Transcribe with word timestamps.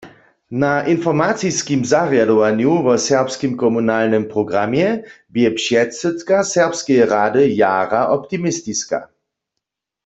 Na 0.61 0.69
informaciskim 0.93 1.81
zarjadowanju 1.91 2.71
wo 2.87 2.93
Serbskim 3.07 3.53
komunalnym 3.63 4.23
programje 4.33 4.87
bě 5.33 5.47
předsydka 5.59 6.37
serbskeje 6.55 7.03
rady 7.15 7.43
jara 7.61 8.01
optimistiska. 8.17 8.99